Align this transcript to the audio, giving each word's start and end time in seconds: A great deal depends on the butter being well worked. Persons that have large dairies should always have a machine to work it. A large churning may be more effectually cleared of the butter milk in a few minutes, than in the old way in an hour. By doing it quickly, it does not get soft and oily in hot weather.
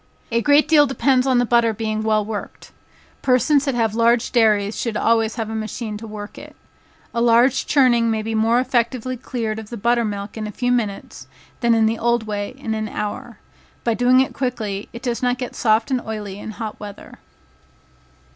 A 0.31 0.41
great 0.41 0.67
deal 0.67 0.87
depends 0.87 1.27
on 1.27 1.37
the 1.37 1.45
butter 1.45 1.73
being 1.75 2.01
well 2.01 2.25
worked. 2.25 2.71
Persons 3.21 3.65
that 3.65 3.75
have 3.75 3.93
large 3.93 4.31
dairies 4.31 4.75
should 4.75 4.97
always 4.97 5.35
have 5.35 5.47
a 5.47 5.53
machine 5.53 5.95
to 5.97 6.07
work 6.07 6.39
it. 6.39 6.55
A 7.13 7.21
large 7.21 7.67
churning 7.67 8.09
may 8.09 8.23
be 8.23 8.33
more 8.33 8.59
effectually 8.59 9.15
cleared 9.15 9.59
of 9.59 9.69
the 9.69 9.77
butter 9.77 10.03
milk 10.03 10.37
in 10.37 10.47
a 10.47 10.51
few 10.51 10.71
minutes, 10.71 11.27
than 11.59 11.75
in 11.75 11.85
the 11.85 11.99
old 11.99 12.23
way 12.25 12.55
in 12.57 12.73
an 12.73 12.89
hour. 12.89 13.37
By 13.83 13.93
doing 13.93 14.21
it 14.21 14.33
quickly, 14.33 14.89
it 14.91 15.03
does 15.03 15.21
not 15.21 15.37
get 15.37 15.53
soft 15.53 15.91
and 15.91 16.01
oily 16.01 16.39
in 16.39 16.49
hot 16.49 16.79
weather. 16.79 17.19